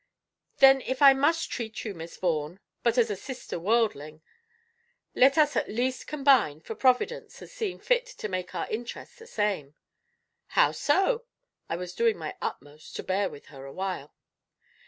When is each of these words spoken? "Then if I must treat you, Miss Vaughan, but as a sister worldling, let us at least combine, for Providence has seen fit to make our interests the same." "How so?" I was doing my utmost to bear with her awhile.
"Then 0.57 0.81
if 0.81 0.99
I 1.03 1.13
must 1.13 1.51
treat 1.51 1.85
you, 1.85 1.93
Miss 1.93 2.17
Vaughan, 2.17 2.59
but 2.81 2.97
as 2.97 3.11
a 3.11 3.15
sister 3.15 3.59
worldling, 3.59 4.23
let 5.13 5.37
us 5.37 5.55
at 5.55 5.69
least 5.69 6.07
combine, 6.07 6.59
for 6.59 6.73
Providence 6.73 7.37
has 7.37 7.51
seen 7.53 7.77
fit 7.77 8.07
to 8.07 8.27
make 8.27 8.55
our 8.55 8.67
interests 8.71 9.17
the 9.19 9.27
same." 9.27 9.75
"How 10.57 10.71
so?" 10.71 11.25
I 11.69 11.75
was 11.75 11.93
doing 11.93 12.17
my 12.17 12.35
utmost 12.41 12.95
to 12.95 13.03
bear 13.03 13.29
with 13.29 13.45
her 13.53 13.63
awhile. 13.67 14.15